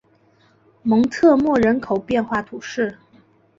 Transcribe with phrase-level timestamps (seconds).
[0.81, 2.97] 蒙特莫人口变化图示